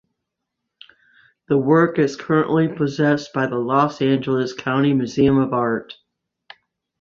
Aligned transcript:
The 1.47 1.59
work 1.59 1.99
is 1.99 2.15
currently 2.15 2.67
possessed 2.67 3.33
by 3.33 3.45
the 3.45 3.59
Los 3.59 4.01
Angeles 4.01 4.51
County 4.51 4.93
Museum 4.93 5.37
of 5.37 5.53
Art. 5.53 5.93